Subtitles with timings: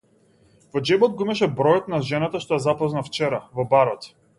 [0.77, 4.15] Во џебот го имаше бројот на жената што ја запозна вчера, во барот.